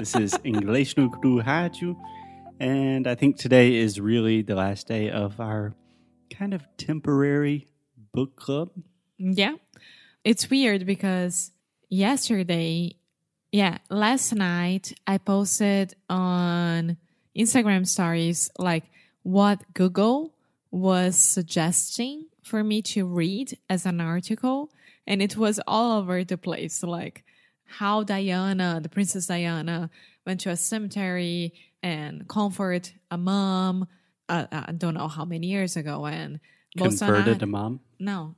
this 0.00 0.16
is 0.16 0.38
English 0.44 0.96
no 0.96 1.10
Cru 1.10 1.42
Rádio, 1.42 1.94
and 2.58 3.06
I 3.06 3.14
think 3.14 3.36
today 3.36 3.74
is 3.74 4.00
really 4.00 4.40
the 4.40 4.54
last 4.54 4.88
day 4.88 5.10
of 5.10 5.38
our 5.38 5.74
kind 6.30 6.54
of 6.54 6.62
temporary 6.78 7.66
book 8.14 8.34
club. 8.34 8.70
Yeah. 9.18 9.56
It's 10.24 10.48
weird 10.48 10.86
because 10.86 11.50
yesterday, 11.90 12.96
yeah, 13.52 13.76
last 13.90 14.34
night 14.34 14.94
I 15.06 15.18
posted 15.18 15.94
on 16.08 16.96
Instagram 17.36 17.86
stories 17.86 18.50
like 18.58 18.84
what 19.22 19.62
Google 19.74 20.32
was 20.70 21.16
suggesting 21.18 22.24
for 22.42 22.64
me 22.64 22.80
to 22.82 23.04
read 23.04 23.58
as 23.68 23.84
an 23.84 24.00
article. 24.00 24.70
And 25.06 25.20
it 25.20 25.36
was 25.36 25.60
all 25.66 25.98
over 25.98 26.24
the 26.24 26.38
place, 26.38 26.82
like 26.82 27.22
how 27.70 28.02
Diana, 28.02 28.80
the 28.82 28.88
Princess 28.88 29.26
Diana, 29.26 29.90
went 30.26 30.40
to 30.40 30.50
a 30.50 30.56
cemetery 30.56 31.54
and 31.82 32.28
comfort 32.28 32.92
a 33.10 33.16
mom. 33.18 33.86
Uh, 34.28 34.46
I 34.52 34.72
don't 34.72 34.94
know 34.94 35.08
how 35.08 35.24
many 35.24 35.46
years 35.48 35.76
ago, 35.76 36.06
and 36.06 36.40
Converted 36.76 37.38
Bolsonaro- 37.38 37.42
a 37.42 37.46
mom. 37.46 37.80
no, 37.98 38.36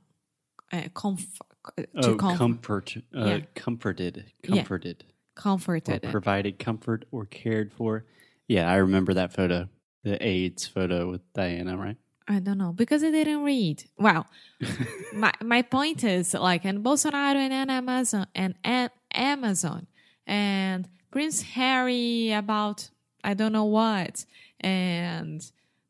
uh, 0.71 0.83
comf- 0.95 1.37
to 1.77 1.85
Oh, 1.95 2.15
comf- 2.17 2.37
comfort. 2.37 2.97
Uh, 3.15 3.25
Yeah. 3.25 3.39
Comforted. 3.55 4.25
Yeah. 4.43 4.55
Comforted. 4.55 5.03
Or 5.05 5.41
comforted. 5.41 6.03
provided 6.03 6.59
comfort 6.59 7.05
or 7.11 7.25
cared 7.25 7.71
for. 7.73 8.05
Yeah, 8.47 8.69
I 8.69 8.75
remember 8.75 9.13
that 9.15 9.33
photo. 9.33 9.69
The 10.03 10.17
AIDS 10.25 10.67
photo 10.67 11.09
with 11.11 11.21
Diana, 11.33 11.77
right? 11.77 11.97
I 12.27 12.39
don't 12.39 12.57
know 12.57 12.71
because 12.73 13.03
I 13.03 13.11
didn't 13.11 13.43
read. 13.43 13.83
Well, 13.97 14.25
my 15.13 15.31
my 15.41 15.61
point 15.61 16.03
is 16.03 16.33
like, 16.33 16.65
and 16.65 16.83
Bolsonaro 16.83 17.35
and, 17.35 17.53
and 17.53 17.69
Amazon 17.71 18.27
and, 18.35 18.55
and 18.63 18.89
Amazon 19.13 19.87
and 20.25 20.87
Prince 21.11 21.41
Harry 21.41 22.31
about 22.31 22.89
I 23.23 23.33
don't 23.33 23.53
know 23.53 23.65
what, 23.65 24.25
and 24.59 25.41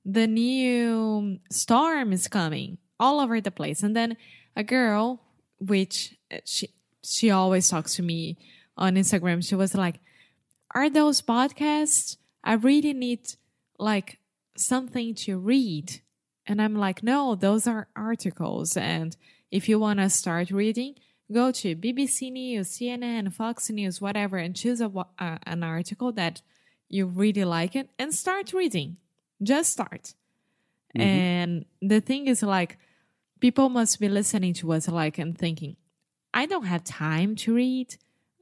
the 0.05 0.27
new 0.27 1.39
storm 1.49 2.13
is 2.13 2.27
coming 2.27 2.77
all 2.99 3.19
over 3.19 3.41
the 3.41 3.51
place, 3.51 3.81
and 3.81 3.95
then 3.95 4.17
a 4.55 4.63
girl, 4.63 5.21
which 5.59 6.15
uh, 6.31 6.37
she 6.45 6.69
she 7.03 7.31
always 7.31 7.67
talks 7.69 7.95
to 7.95 8.03
me 8.03 8.37
on 8.77 8.95
Instagram, 8.95 9.47
she 9.47 9.55
was 9.55 9.73
like, 9.73 9.99
"Are 10.75 10.89
those 10.89 11.21
podcasts? 11.21 12.17
I 12.43 12.53
really 12.53 12.93
need 12.93 13.33
like 13.79 14.19
something 14.55 15.15
to 15.15 15.37
read." 15.37 16.01
And 16.45 16.61
I'm 16.61 16.75
like, 16.75 17.03
no, 17.03 17.35
those 17.35 17.67
are 17.67 17.87
articles. 17.95 18.75
And 18.75 19.15
if 19.51 19.69
you 19.69 19.79
want 19.79 19.99
to 19.99 20.09
start 20.09 20.51
reading, 20.51 20.95
go 21.33 21.51
to 21.51 21.75
BBC 21.75 22.31
News, 22.31 22.69
CNN, 22.69 23.33
Fox 23.33 23.69
News, 23.69 23.99
whatever, 23.99 24.37
and 24.37 24.55
choose 24.55 24.79
a, 24.79 24.91
uh, 25.19 25.37
an 25.45 25.63
article 25.63 26.11
that 26.13 26.41
you 26.89 27.05
really 27.05 27.43
like 27.43 27.75
it 27.75 27.89
and 27.99 28.13
start 28.13 28.53
reading. 28.53 28.97
Just 29.41 29.71
start. 29.71 30.13
And 30.95 31.65
the 31.81 32.01
thing 32.01 32.27
is, 32.27 32.43
like, 32.43 32.77
people 33.39 33.69
must 33.69 33.99
be 33.99 34.07
listening 34.07 34.53
to 34.55 34.71
us, 34.73 34.87
like, 34.87 35.17
and 35.17 35.37
thinking, 35.37 35.75
I 36.33 36.45
don't 36.45 36.65
have 36.65 36.83
time 36.83 37.35
to 37.37 37.53
read. 37.53 37.95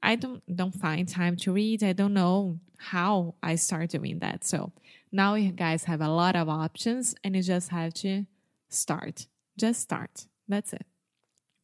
I 0.03 0.15
don't 0.15 0.43
don't 0.53 0.73
find 0.73 1.07
time 1.07 1.35
to 1.37 1.53
read. 1.53 1.83
I 1.83 1.93
don't 1.93 2.13
know 2.13 2.59
how 2.77 3.35
I 3.43 3.55
start 3.55 3.89
doing 3.89 4.19
that. 4.19 4.43
So 4.43 4.71
now 5.11 5.35
you 5.35 5.51
guys 5.51 5.83
have 5.83 6.01
a 6.01 6.09
lot 6.09 6.35
of 6.35 6.49
options 6.49 7.13
and 7.23 7.35
you 7.35 7.43
just 7.43 7.69
have 7.69 7.93
to 7.95 8.25
start. 8.69 9.27
Just 9.57 9.81
start. 9.81 10.25
That's 10.47 10.73
it. 10.73 10.85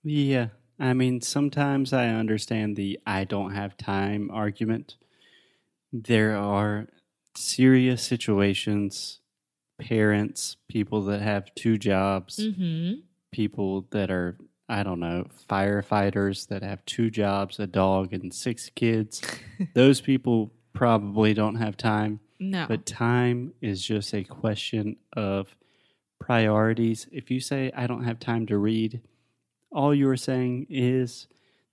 Yeah. 0.04 0.50
I 0.80 0.94
mean, 0.94 1.22
sometimes 1.22 1.92
I 1.94 2.08
understand 2.10 2.76
the 2.76 3.00
I 3.06 3.24
don't 3.24 3.54
have 3.54 3.78
time 3.78 4.30
argument. 4.32 4.96
There 5.92 6.36
are 6.38 6.88
serious 7.36 8.04
situations, 8.04 9.20
parents, 9.80 10.58
people 10.68 11.04
that 11.06 11.22
have 11.22 11.54
two 11.56 11.78
jobs, 11.78 12.38
Mm-hmm. 12.40 13.00
people 13.32 13.88
that 13.92 14.12
are, 14.12 14.38
I 14.70 14.84
don't 14.84 15.00
know, 15.00 15.28
firefighters 15.50 16.48
that 16.50 16.62
have 16.64 16.86
two 16.86 17.10
jobs, 17.10 17.60
a 17.60 17.68
dog, 17.68 18.14
and 18.14 18.34
six 18.34 18.70
kids. 18.76 19.22
Those 19.74 20.02
people 20.02 20.52
probably 20.74 21.34
don't 21.34 21.56
have 21.56 21.76
time. 21.78 22.20
No. 22.40 22.66
But 22.68 22.86
time 22.86 23.54
is 23.62 23.82
just 23.84 24.14
a 24.14 24.24
question 24.24 24.98
of 25.14 25.56
priorities. 26.20 27.08
If 27.12 27.32
you 27.32 27.40
say, 27.40 27.72
I 27.76 27.88
don't 27.88 28.04
have 28.04 28.20
time 28.20 28.46
to 28.48 28.58
read, 28.58 29.02
all 29.72 29.94
you 29.94 30.10
are 30.10 30.18
saying 30.18 30.68
is 30.70 31.28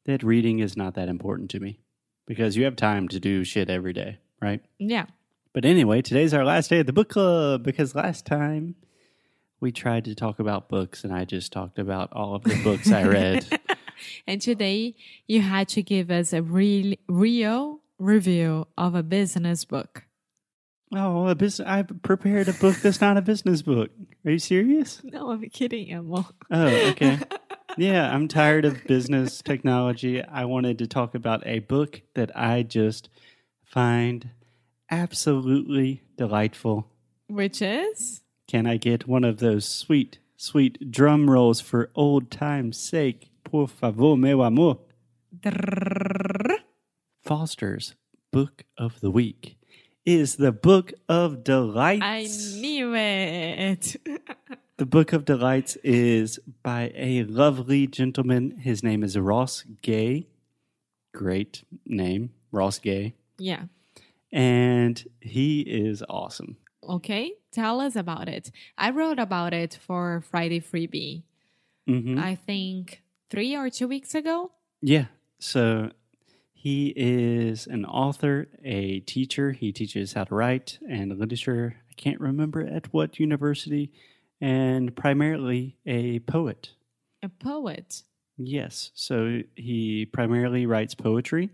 that 0.06 0.22
reading 0.22 0.58
is 0.58 0.76
not 0.76 0.94
that 0.94 1.08
important 1.08 1.50
to 1.50 1.60
me 1.60 1.80
because 2.26 2.56
you 2.56 2.64
have 2.64 2.76
time 2.76 3.08
to 3.08 3.20
do 3.20 3.44
shit 3.44 3.70
every 3.70 3.92
day, 3.92 4.18
right? 4.40 4.60
yeah. 4.78 5.06
But 5.52 5.64
anyway, 5.64 6.02
today's 6.02 6.34
our 6.34 6.44
last 6.44 6.68
day 6.70 6.80
at 6.80 6.86
the 6.86 6.92
book 6.92 7.08
club 7.08 7.62
because 7.62 7.94
last 7.94 8.26
time 8.26 8.74
we 9.60 9.70
tried 9.70 10.04
to 10.06 10.14
talk 10.16 10.40
about 10.40 10.68
books 10.68 11.04
and 11.04 11.12
I 11.14 11.24
just 11.24 11.52
talked 11.52 11.78
about 11.78 12.12
all 12.12 12.34
of 12.34 12.42
the 12.42 12.60
books 12.64 12.90
I 12.90 13.04
read. 13.04 13.60
And 14.26 14.40
today 14.42 14.96
you 15.26 15.40
had 15.40 15.68
to 15.68 15.82
give 15.82 16.10
us 16.10 16.32
a 16.32 16.42
real 16.42 16.96
real 17.08 17.80
review 17.98 18.66
of 18.76 18.94
a 18.94 19.02
business 19.02 19.64
book. 19.64 20.04
Oh, 20.94 21.26
a 21.28 21.34
business! 21.34 21.66
I 21.66 21.82
prepared 21.82 22.48
a 22.48 22.52
book 22.52 22.76
that's 22.76 23.00
not 23.00 23.16
a 23.16 23.22
business 23.22 23.62
book. 23.62 23.90
Are 24.24 24.32
you 24.32 24.38
serious? 24.38 25.00
No, 25.04 25.30
I'm 25.30 25.48
kidding, 25.48 25.92
Emma. 25.92 26.28
Oh, 26.50 26.66
okay. 26.90 27.18
yeah, 27.76 28.12
I'm 28.12 28.28
tired 28.28 28.64
of 28.64 28.84
business 28.84 29.42
technology. 29.42 30.22
I 30.22 30.44
wanted 30.44 30.78
to 30.78 30.86
talk 30.86 31.14
about 31.14 31.46
a 31.46 31.60
book 31.60 32.02
that 32.14 32.36
I 32.36 32.62
just 32.62 33.08
find 33.64 34.30
absolutely 34.90 36.02
delightful. 36.16 36.88
Which 37.28 37.62
is 37.62 38.22
Can 38.46 38.66
I 38.66 38.76
get 38.76 39.08
one 39.08 39.24
of 39.24 39.38
those 39.38 39.64
sweet, 39.64 40.18
sweet 40.36 40.90
drum 40.90 41.30
rolls 41.30 41.60
for 41.60 41.90
old 41.94 42.30
time's 42.30 42.76
sake? 42.78 43.30
Por 43.44 43.68
favor, 43.68 44.16
meu 44.16 44.42
amor. 44.42 44.78
Foster's 47.22 47.94
Book 48.32 48.64
of 48.76 49.00
the 49.00 49.10
Week 49.10 49.56
is 50.04 50.36
the 50.36 50.52
Book 50.52 50.92
of 51.08 51.42
Delights. 51.44 52.02
I 52.02 52.60
knew 52.60 52.94
it. 52.94 53.96
The 54.84 54.90
Book 54.90 55.14
of 55.14 55.24
Delights 55.24 55.76
is 55.82 56.38
by 56.62 56.92
a 56.94 57.24
lovely 57.24 57.86
gentleman. 57.86 58.58
His 58.58 58.82
name 58.82 59.02
is 59.02 59.18
Ross 59.18 59.64
Gay. 59.80 60.26
Great 61.14 61.64
name, 61.86 62.34
Ross 62.52 62.78
Gay. 62.78 63.14
yeah. 63.38 63.62
And 64.30 65.02
he 65.22 65.62
is 65.62 66.04
awesome. 66.10 66.58
Okay. 66.86 67.32
Tell 67.50 67.80
us 67.80 67.96
about 67.96 68.28
it. 68.28 68.50
I 68.76 68.90
wrote 68.90 69.18
about 69.18 69.54
it 69.54 69.78
for 69.80 70.22
Friday 70.30 70.60
Freebie. 70.60 71.22
hmm 71.86 72.18
I 72.18 72.34
think 72.34 73.02
three 73.30 73.56
or 73.56 73.70
two 73.70 73.88
weeks 73.88 74.14
ago. 74.14 74.50
Yeah. 74.82 75.06
So 75.38 75.92
he 76.52 76.92
is 76.94 77.66
an 77.66 77.86
author, 77.86 78.48
a 78.62 79.00
teacher. 79.00 79.52
He 79.52 79.72
teaches 79.72 80.12
how 80.12 80.24
to 80.24 80.34
write 80.34 80.78
and 80.86 81.18
literature. 81.18 81.76
I 81.90 81.94
can't 81.94 82.20
remember 82.20 82.60
at 82.60 82.92
what 82.92 83.18
university, 83.18 83.90
and 84.44 84.94
primarily 84.94 85.74
a 85.86 86.18
poet. 86.18 86.72
A 87.22 87.30
poet. 87.30 88.02
Yes. 88.36 88.90
So 88.94 89.40
he 89.56 90.04
primarily 90.04 90.66
writes 90.66 90.94
poetry, 90.94 91.48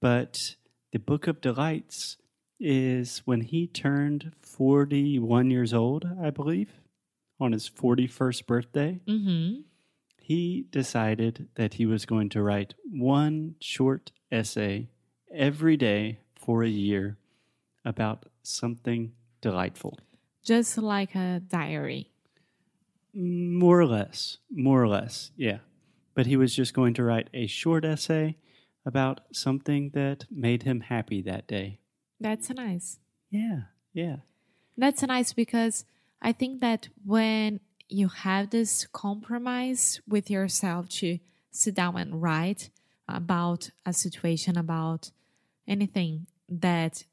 but 0.00 0.56
the 0.92 0.98
Book 0.98 1.26
of 1.26 1.42
Delights 1.42 2.16
is 2.58 3.20
when 3.26 3.42
he 3.42 3.66
turned 3.66 4.32
41 4.40 5.50
years 5.50 5.74
old, 5.74 6.08
I 6.18 6.30
believe, 6.30 6.70
on 7.38 7.52
his 7.52 7.68
41st 7.68 8.46
birthday. 8.46 9.00
Mm-hmm. 9.06 9.60
He 10.18 10.64
decided 10.70 11.48
that 11.56 11.74
he 11.74 11.84
was 11.84 12.06
going 12.06 12.30
to 12.30 12.40
write 12.40 12.72
one 12.90 13.56
short 13.60 14.10
essay 14.32 14.88
every 15.30 15.76
day 15.76 16.20
for 16.34 16.62
a 16.62 16.68
year 16.68 17.18
about 17.84 18.24
something 18.42 19.12
delightful. 19.42 19.98
Just 20.46 20.78
like 20.78 21.16
a 21.16 21.40
diary. 21.40 22.12
More 23.12 23.80
or 23.80 23.86
less. 23.86 24.38
More 24.48 24.80
or 24.80 24.86
less, 24.86 25.32
yeah. 25.36 25.58
But 26.14 26.26
he 26.26 26.36
was 26.36 26.54
just 26.54 26.72
going 26.72 26.94
to 26.94 27.02
write 27.02 27.28
a 27.34 27.48
short 27.48 27.84
essay 27.84 28.36
about 28.86 29.22
something 29.32 29.90
that 29.94 30.24
made 30.30 30.62
him 30.62 30.82
happy 30.82 31.20
that 31.22 31.48
day. 31.48 31.80
That's 32.20 32.48
nice. 32.50 33.00
Yeah, 33.28 33.62
yeah. 33.92 34.18
That's 34.78 35.02
nice 35.02 35.32
because 35.32 35.84
I 36.22 36.30
think 36.30 36.60
that 36.60 36.90
when 37.04 37.58
you 37.88 38.06
have 38.08 38.50
this 38.50 38.86
compromise 38.92 40.00
with 40.06 40.30
yourself 40.30 40.88
to 41.00 41.18
sit 41.50 41.74
down 41.74 41.96
and 41.96 42.22
write 42.22 42.70
about 43.08 43.70
a 43.84 43.92
situation, 43.92 44.56
about 44.56 45.10
anything 45.66 46.28
that 46.48 47.04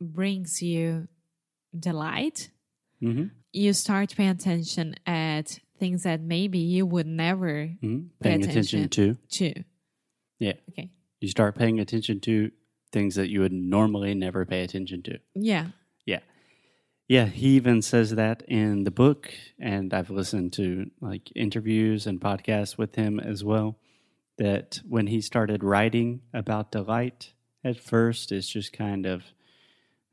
brings 0.00 0.62
you 0.62 1.08
delight, 1.76 2.50
hmm 3.00 3.24
you 3.52 3.72
start 3.72 4.14
paying 4.14 4.28
attention 4.30 4.94
at 5.06 5.58
things 5.78 6.02
that 6.02 6.20
maybe 6.20 6.58
you 6.58 6.84
would 6.84 7.06
never 7.06 7.66
hmm 7.80 7.98
Pay 8.20 8.30
Paying 8.30 8.44
attention, 8.44 8.84
attention. 8.84 9.18
to. 9.28 9.52
to. 9.54 9.64
Yeah. 10.38 10.52
Okay. 10.70 10.90
You 11.20 11.28
start 11.28 11.56
paying 11.56 11.80
attention 11.80 12.20
to 12.20 12.50
things 12.92 13.14
that 13.14 13.28
you 13.30 13.40
would 13.40 13.52
normally 13.52 14.14
never 14.14 14.44
pay 14.44 14.62
attention 14.62 15.02
to. 15.04 15.18
Yeah. 15.34 15.68
Yeah. 16.06 16.20
Yeah, 17.08 17.24
he 17.26 17.56
even 17.56 17.80
says 17.80 18.10
that 18.16 18.42
in 18.48 18.84
the 18.84 18.90
book, 18.90 19.32
and 19.58 19.94
I've 19.94 20.10
listened 20.10 20.52
to 20.54 20.90
like 21.00 21.32
interviews 21.34 22.06
and 22.06 22.20
podcasts 22.20 22.76
with 22.76 22.96
him 22.96 23.18
as 23.18 23.42
well. 23.42 23.78
That 24.36 24.80
when 24.86 25.06
he 25.06 25.20
started 25.22 25.64
writing 25.64 26.20
about 26.34 26.70
delight, 26.70 27.32
at 27.64 27.78
first 27.80 28.30
it's 28.30 28.46
just 28.48 28.72
kind 28.72 29.06
of 29.06 29.24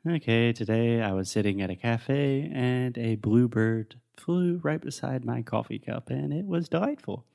okay. 0.07 0.53
Today 0.53 1.01
I 1.01 1.13
was 1.13 1.29
sitting 1.29 1.61
at 1.61 1.69
a 1.69 1.75
cafe 1.75 2.49
and 2.53 2.97
a 2.97 3.15
bluebird 3.15 3.95
flew 4.17 4.59
right 4.63 4.81
beside 4.81 5.25
my 5.25 5.41
coffee 5.41 5.79
cup, 5.79 6.09
and 6.09 6.33
it 6.33 6.45
was 6.45 6.69
delightful. 6.69 7.25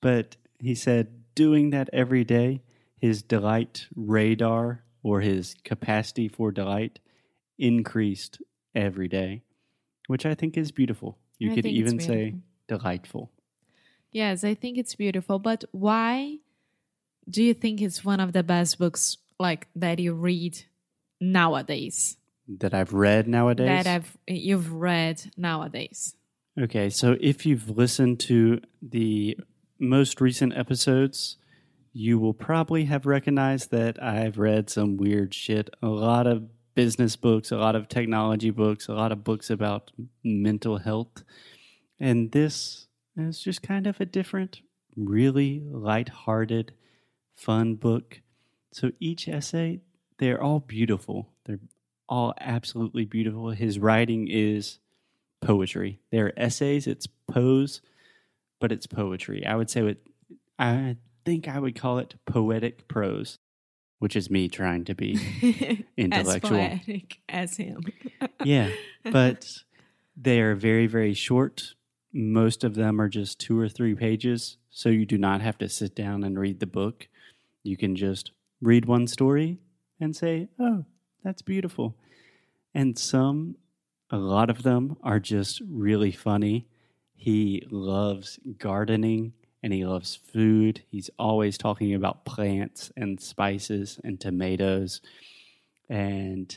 But 0.00 0.36
he 0.60 0.74
said 0.74 1.08
doing 1.34 1.70
that 1.70 1.88
every 1.92 2.24
day, 2.24 2.62
his 2.98 3.22
delight 3.22 3.86
radar 3.94 4.84
or 5.02 5.20
his 5.20 5.54
capacity 5.64 6.28
for 6.28 6.50
delight 6.50 6.98
increased 7.58 8.40
every 8.74 9.08
day, 9.08 9.42
which 10.06 10.26
I 10.26 10.34
think 10.34 10.56
is 10.56 10.72
beautiful. 10.72 11.18
You 11.38 11.52
I 11.52 11.54
could 11.54 11.66
even 11.66 12.00
say 12.00 12.36
delightful. 12.66 13.30
Yes, 14.10 14.42
I 14.44 14.54
think 14.54 14.78
it's 14.78 14.94
beautiful. 14.94 15.38
But 15.38 15.64
why 15.72 16.38
do 17.28 17.42
you 17.42 17.54
think 17.54 17.80
it's 17.80 18.04
one 18.04 18.20
of 18.20 18.32
the 18.32 18.42
best 18.42 18.78
books 18.78 19.18
like 19.38 19.68
that 19.76 19.98
you 19.98 20.14
read 20.14 20.64
nowadays? 21.20 22.16
That 22.48 22.74
I've 22.74 22.92
read 22.92 23.28
nowadays. 23.28 23.84
That 23.84 23.86
I've 23.86 24.16
you've 24.26 24.72
read 24.72 25.30
nowadays. 25.36 26.14
okay, 26.60 26.88
so 26.90 27.16
if 27.20 27.44
you've 27.44 27.68
listened 27.70 28.20
to 28.20 28.60
the 28.80 29.38
most 29.78 30.20
recent 30.20 30.56
episodes, 30.56 31.36
you 31.92 32.18
will 32.18 32.34
probably 32.34 32.84
have 32.84 33.06
recognized 33.06 33.70
that 33.70 34.02
I've 34.02 34.38
read 34.38 34.70
some 34.70 34.96
weird 34.96 35.34
shit. 35.34 35.70
A 35.82 35.88
lot 35.88 36.26
of 36.26 36.48
business 36.74 37.16
books, 37.16 37.50
a 37.50 37.56
lot 37.56 37.74
of 37.74 37.88
technology 37.88 38.50
books, 38.50 38.88
a 38.88 38.94
lot 38.94 39.12
of 39.12 39.24
books 39.24 39.50
about 39.50 39.90
mental 40.22 40.78
health. 40.78 41.24
And 41.98 42.30
this 42.30 42.86
is 43.16 43.40
just 43.40 43.62
kind 43.62 43.86
of 43.86 44.00
a 44.00 44.06
different, 44.06 44.60
really 44.96 45.60
light-hearted, 45.68 46.72
fun 47.34 47.74
book. 47.74 48.20
So 48.72 48.92
each 49.00 49.26
essay, 49.26 49.80
they're 50.18 50.42
all 50.42 50.60
beautiful. 50.60 51.28
They're 51.44 51.60
all 52.08 52.34
absolutely 52.40 53.04
beautiful. 53.04 53.50
His 53.50 53.78
writing 53.78 54.28
is 54.28 54.78
poetry. 55.40 56.00
They're 56.10 56.38
essays, 56.38 56.86
it's 56.86 57.06
prose, 57.30 57.80
but 58.60 58.72
it's 58.72 58.86
poetry. 58.86 59.46
I 59.46 59.54
would 59.56 59.70
say 59.70 59.86
it 59.86 60.06
I 60.58 60.96
think 61.24 61.46
I 61.46 61.58
would 61.58 61.76
call 61.78 61.98
it 61.98 62.16
poetic 62.26 62.88
prose, 62.88 63.38
which 63.98 64.16
is 64.16 64.30
me 64.30 64.48
trying 64.48 64.84
to 64.86 64.94
be 64.94 65.86
Intellectual. 65.96 66.58
as 66.58 66.80
poetic 66.80 67.20
as 67.28 67.56
him. 67.56 67.84
yeah, 68.44 68.70
but 69.04 69.46
they 70.16 70.40
are 70.40 70.54
very, 70.54 70.86
very 70.86 71.14
short. 71.14 71.74
Most 72.12 72.64
of 72.64 72.74
them 72.74 73.00
are 73.00 73.08
just 73.08 73.38
two 73.38 73.58
or 73.60 73.68
three 73.68 73.94
pages, 73.94 74.56
so 74.70 74.88
you 74.88 75.06
do 75.06 75.18
not 75.18 75.40
have 75.42 75.58
to 75.58 75.68
sit 75.68 75.94
down 75.94 76.24
and 76.24 76.38
read 76.38 76.58
the 76.58 76.66
book. 76.66 77.06
You 77.62 77.76
can 77.76 77.94
just 77.94 78.32
read 78.60 78.86
one 78.86 79.06
story 79.06 79.58
and 80.00 80.14
say, 80.14 80.48
Oh, 80.58 80.84
that's 81.24 81.42
beautiful. 81.42 81.96
And 82.74 82.98
some, 82.98 83.56
a 84.10 84.16
lot 84.18 84.50
of 84.50 84.62
them 84.62 84.96
are 85.02 85.18
just 85.20 85.60
really 85.68 86.12
funny. 86.12 86.66
He 87.14 87.66
loves 87.70 88.38
gardening 88.58 89.32
and 89.62 89.72
he 89.72 89.84
loves 89.84 90.14
food. 90.14 90.82
He's 90.90 91.10
always 91.18 91.58
talking 91.58 91.94
about 91.94 92.24
plants 92.24 92.92
and 92.96 93.20
spices 93.20 93.98
and 94.04 94.20
tomatoes. 94.20 95.00
And 95.88 96.56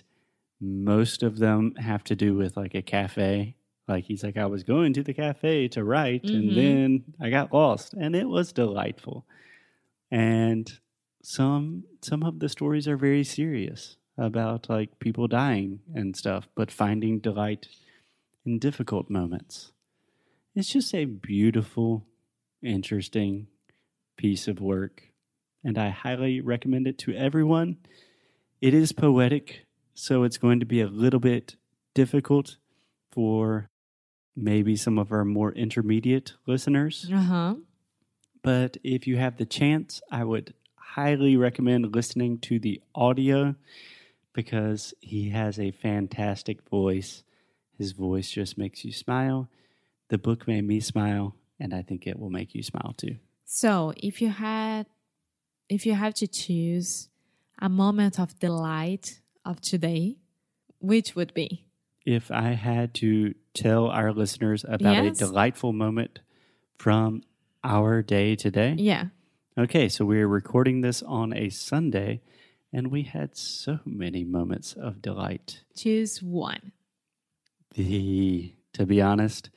most 0.60 1.24
of 1.24 1.40
them 1.40 1.74
have 1.76 2.04
to 2.06 2.16
do 2.16 2.36
with 2.36 2.56
like 2.58 2.76
a 2.76 2.82
cafe. 2.84 3.56
Like 3.88 4.04
he's 4.06 4.24
like, 4.24 4.38
I 4.38 4.46
was 4.46 4.64
going 4.64 4.94
to 4.94 5.04
the 5.04 5.14
cafe 5.14 5.68
to 5.70 5.84
write, 5.84 6.24
Mhm. 6.26 6.34
and 6.36 6.56
then 6.58 7.04
I 7.20 7.30
got 7.32 7.52
lost, 7.54 7.94
and 7.94 8.16
it 8.16 8.30
was 8.30 8.54
delightful. 8.54 9.26
And 10.12 10.72
some 11.22 11.84
some 12.02 12.24
of 12.24 12.40
the 12.40 12.50
stories 12.50 12.88
are 12.88 12.98
very 12.98 13.24
serious 13.24 13.98
about 14.18 14.70
like 14.70 15.00
people 15.00 15.28
dying 15.28 15.80
and 15.94 16.16
stuff, 16.16 16.48
but 16.56 16.72
finding 16.72 17.20
delight 17.20 17.68
in 18.46 18.60
difficult 18.60 19.10
moments. 19.10 19.72
It's 20.56 20.70
just 20.70 20.94
a 20.94 21.06
beautiful, 21.06 22.06
interesting 22.62 23.48
piece 24.18 24.48
of 24.48 24.60
work, 24.60 25.04
and 25.64 25.78
I 25.78 25.90
highly 25.90 26.42
recommend 26.42 26.88
it 26.88 26.98
to 27.00 27.14
everyone. 27.14 27.78
It 28.60 28.74
is 28.74 28.92
poetic, 28.92 29.66
so 29.94 30.24
it's 30.24 30.38
going 30.38 30.60
to 30.60 30.66
be 30.66 30.82
a 30.82 30.88
little 30.88 31.20
bit 31.20 31.56
difficult 31.94 32.58
for 33.12 33.70
maybe 34.36 34.76
some 34.76 34.98
of 34.98 35.12
our 35.12 35.26
more 35.26 35.52
intermediate 35.54 36.34
listeners. 36.46 37.10
Uh 37.12 37.18
huh. 37.18 37.56
But 38.44 38.78
if 38.84 39.08
you 39.08 39.18
have 39.18 39.38
the 39.38 39.46
chance, 39.46 40.02
I 40.12 40.24
would 40.24 40.54
highly 40.96 41.38
recommend 41.38 41.96
listening 41.96 42.38
to 42.38 42.60
the 42.60 42.82
audio 42.94 43.56
because 44.34 44.94
he 45.00 45.30
has 45.30 45.58
a 45.60 45.72
fantastic 45.72 46.62
voice. 46.70 47.24
His 47.78 47.94
voice 47.94 48.30
just 48.30 48.58
makes 48.58 48.84
you 48.84 48.92
smile. 48.92 49.50
The 50.10 50.18
book 50.18 50.48
made 50.48 50.66
me 50.68 50.82
smile, 50.82 51.36
and 51.60 51.74
I 51.74 51.82
think 51.82 52.06
it 52.06 52.20
will 52.20 52.30
make 52.30 52.54
you 52.54 52.62
smile 52.64 52.94
too. 52.98 53.16
So, 53.46 53.94
if 53.96 54.22
you 54.22 54.30
had, 54.30 54.86
if 55.70 55.86
you 55.86 55.94
have 55.94 56.14
to 56.16 56.28
choose 56.28 57.08
a 57.60 57.70
moment 57.70 58.20
of 58.20 58.38
delight 58.40 59.22
of 59.46 59.62
today, 59.62 60.18
which 60.80 61.16
would 61.16 61.34
be? 61.34 61.66
If 62.06 62.32
I 62.32 62.50
had 62.54 62.94
to 62.96 63.34
tell 63.54 63.88
our 63.88 64.12
listeners 64.12 64.66
about 64.68 65.04
Yes. 65.04 65.22
a 65.22 65.26
delightful 65.26 65.72
moment 65.72 66.20
from 66.78 67.22
our 67.64 68.02
day 68.02 68.36
today, 68.36 68.74
Yeah. 68.78 69.06
Okay, 69.58 69.90
so 69.90 70.06
we're 70.06 70.30
recording 70.30 70.80
this 70.80 71.04
on 71.04 71.34
a 71.34 71.50
Sunday, 71.50 72.22
and 72.72 72.90
we 72.90 73.04
had 73.04 73.36
so 73.36 73.80
many 73.84 74.24
moments 74.24 74.72
of 74.72 75.02
delight. 75.02 75.64
Choose 75.76 76.24
one. 76.24 76.72
The, 77.74 78.54
to 78.72 78.86
be 78.86 79.02
honest, 79.02 79.50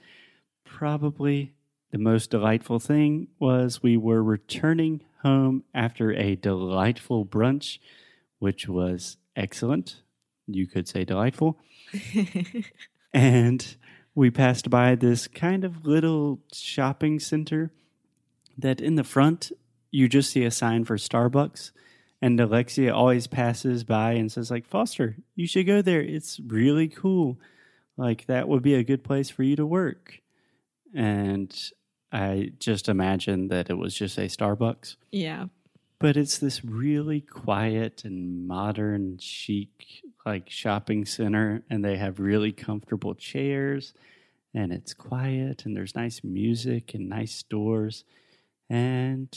probably 0.64 1.54
the 1.92 1.98
most 1.98 2.30
delightful 2.30 2.80
thing 2.80 3.28
was 3.38 3.84
we 3.84 3.96
were 3.96 4.20
returning 4.20 5.02
home 5.22 5.62
after 5.72 6.12
a 6.12 6.34
delightful 6.34 7.24
brunch, 7.24 7.78
which 8.40 8.66
was 8.66 9.16
excellent. 9.36 10.02
You 10.48 10.66
could 10.66 10.88
say 10.88 11.04
delightful. 11.04 11.60
and 13.14 13.76
we 14.12 14.32
passed 14.32 14.70
by 14.70 14.96
this 14.96 15.28
kind 15.28 15.62
of 15.62 15.86
little 15.86 16.40
shopping 16.52 17.20
center 17.20 17.70
that 18.58 18.80
in 18.80 18.96
the 18.96 19.04
front 19.04 19.52
you 19.94 20.08
just 20.08 20.30
see 20.30 20.44
a 20.44 20.50
sign 20.50 20.84
for 20.84 20.96
Starbucks 20.96 21.70
and 22.20 22.40
Alexia 22.40 22.92
always 22.94 23.26
passes 23.28 23.84
by 23.84 24.12
and 24.12 24.30
says 24.32 24.50
like 24.50 24.66
Foster 24.66 25.16
you 25.36 25.46
should 25.46 25.66
go 25.66 25.82
there. 25.82 26.00
It's 26.02 26.40
really 26.40 26.88
cool. 26.88 27.38
Like 27.96 28.26
that 28.26 28.48
would 28.48 28.62
be 28.62 28.74
a 28.74 28.82
good 28.90 29.04
place 29.04 29.30
for 29.30 29.42
you 29.44 29.56
to 29.56 29.66
work. 29.66 30.20
And 30.94 31.54
I 32.12 32.52
just 32.58 32.88
imagined 32.88 33.50
that 33.50 33.70
it 33.70 33.78
was 33.78 33.94
just 33.94 34.18
a 34.18 34.22
Starbucks. 34.22 34.96
Yeah. 35.12 35.46
but 35.98 36.16
it's 36.16 36.38
this 36.38 36.64
really 36.64 37.20
quiet 37.20 38.04
and 38.04 38.46
modern 38.46 39.18
chic 39.18 40.02
like 40.26 40.50
shopping 40.50 41.04
center 41.06 41.62
and 41.70 41.84
they 41.84 41.96
have 41.96 42.18
really 42.20 42.52
comfortable 42.52 43.14
chairs 43.14 43.94
and 44.52 44.72
it's 44.72 44.94
quiet 44.94 45.64
and 45.64 45.76
there's 45.76 45.94
nice 45.94 46.22
music 46.24 46.94
and 46.94 47.08
nice 47.08 47.34
stores 47.34 48.04
and 48.68 49.28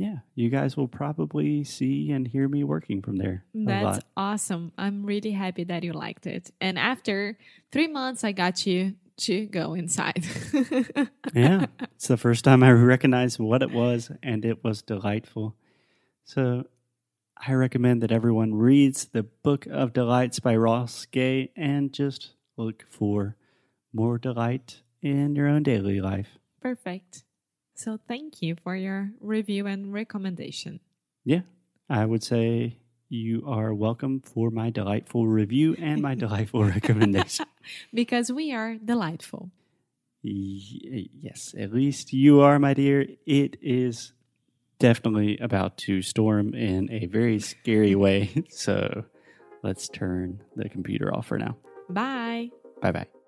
yeah 0.00 0.16
you 0.34 0.48
guys 0.48 0.78
will 0.78 0.88
probably 0.88 1.62
see 1.62 2.10
and 2.10 2.26
hear 2.26 2.48
me 2.48 2.64
working 2.64 3.02
from 3.02 3.16
there 3.16 3.44
That's 3.54 4.00
awesome. 4.16 4.72
I'm 4.78 5.04
really 5.04 5.32
happy 5.32 5.64
that 5.64 5.84
you 5.84 5.92
liked 5.92 6.26
it. 6.26 6.50
And 6.60 6.78
after 6.78 7.36
three 7.70 7.86
months, 7.86 8.24
I 8.24 8.32
got 8.32 8.66
you 8.66 8.94
to 9.18 9.44
go 9.44 9.74
inside. 9.74 10.24
yeah 11.34 11.66
it's 11.94 12.08
the 12.08 12.16
first 12.16 12.42
time 12.44 12.62
i 12.62 12.70
recognized 12.72 13.38
what 13.38 13.62
it 13.62 13.70
was 13.70 14.10
and 14.22 14.44
it 14.46 14.64
was 14.64 14.80
delightful 14.80 15.54
so 16.24 16.64
i 17.36 17.52
recommend 17.52 18.02
that 18.02 18.10
everyone 18.10 18.54
reads 18.54 19.04
the 19.12 19.22
book 19.22 19.66
of 19.66 19.92
delights 19.92 20.40
by 20.40 20.56
ross 20.56 21.04
gay 21.10 21.50
and 21.54 21.92
just 21.92 22.30
look 22.56 22.82
for 22.88 23.36
more 23.92 24.16
delight 24.16 24.80
in 25.02 25.36
your 25.36 25.46
own 25.46 25.62
daily 25.62 26.00
life 26.00 26.38
Perfect. 26.60 27.24
So 27.82 27.98
thank 28.06 28.42
you 28.42 28.56
for 28.62 28.76
your 28.76 29.10
review 29.20 29.66
and 29.66 29.92
recommendation. 30.00 30.80
yeah 31.24 31.44
i 31.88 32.02
would 32.10 32.22
say 32.22 32.76
you 33.08 33.42
are 33.46 33.72
welcome 33.74 34.20
for 34.32 34.50
my 34.50 34.68
delightful 34.70 35.26
review 35.26 35.68
and 35.88 36.00
my 36.08 36.14
delightful 36.24 36.62
recommendation 36.64 37.46
Because 38.02 38.26
we 38.32 38.52
are 38.52 38.70
delightful. 38.92 39.50
Y- 40.24 41.08
yes, 41.28 41.54
at 41.58 41.72
least 41.72 42.12
you 42.12 42.40
are, 42.40 42.58
my 42.58 42.74
dear. 42.74 43.06
It 43.26 43.56
is 43.62 44.12
definitely 44.78 45.38
about 45.38 45.76
to 45.86 46.02
storm 46.02 46.54
in 46.54 46.90
a 46.90 47.06
very 47.06 47.38
scary 47.40 47.94
way. 47.94 48.30
So 48.66 49.04
let's 49.62 49.88
turn 49.88 50.42
the 50.56 50.68
computer 50.68 51.08
off 51.14 51.26
for 51.26 51.38
now. 51.38 51.54
Bye. 51.88 52.50
Bye 52.82 52.92
bye. 52.92 53.19